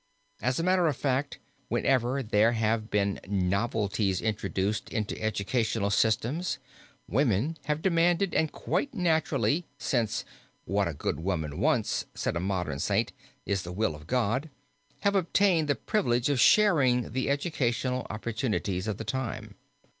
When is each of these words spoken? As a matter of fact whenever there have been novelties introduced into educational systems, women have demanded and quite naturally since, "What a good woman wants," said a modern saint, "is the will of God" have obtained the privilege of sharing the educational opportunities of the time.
As 0.41 0.59
a 0.59 0.63
matter 0.63 0.87
of 0.87 0.97
fact 0.97 1.37
whenever 1.67 2.23
there 2.23 2.53
have 2.53 2.89
been 2.89 3.19
novelties 3.27 4.19
introduced 4.19 4.89
into 4.89 5.21
educational 5.21 5.91
systems, 5.91 6.57
women 7.07 7.59
have 7.65 7.83
demanded 7.83 8.33
and 8.33 8.51
quite 8.51 8.95
naturally 8.95 9.63
since, 9.77 10.25
"What 10.65 10.87
a 10.87 10.95
good 10.95 11.19
woman 11.19 11.59
wants," 11.59 12.07
said 12.15 12.35
a 12.35 12.39
modern 12.39 12.79
saint, 12.79 13.13
"is 13.45 13.61
the 13.61 13.71
will 13.71 13.93
of 13.93 14.07
God" 14.07 14.49
have 15.01 15.13
obtained 15.13 15.67
the 15.67 15.75
privilege 15.75 16.29
of 16.29 16.39
sharing 16.39 17.11
the 17.11 17.29
educational 17.29 18.07
opportunities 18.09 18.87
of 18.87 18.97
the 18.97 19.03
time. 19.03 19.53